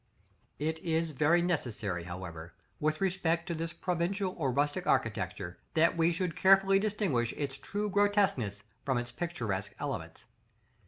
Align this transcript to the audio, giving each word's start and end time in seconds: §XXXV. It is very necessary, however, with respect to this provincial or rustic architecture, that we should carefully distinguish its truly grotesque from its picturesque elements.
§XXXV. 0.65 0.67
It 0.67 0.79
is 0.79 1.11
very 1.11 1.43
necessary, 1.43 2.05
however, 2.05 2.55
with 2.79 3.01
respect 3.01 3.45
to 3.45 3.53
this 3.53 3.71
provincial 3.71 4.33
or 4.35 4.51
rustic 4.51 4.87
architecture, 4.87 5.59
that 5.75 5.95
we 5.95 6.11
should 6.11 6.35
carefully 6.35 6.79
distinguish 6.79 7.33
its 7.33 7.59
truly 7.59 7.91
grotesque 7.93 8.65
from 8.83 8.97
its 8.97 9.11
picturesque 9.11 9.75
elements. 9.79 10.25